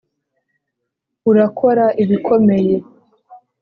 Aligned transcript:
urakora 1.29 1.85
ibikomeye. 2.03 2.75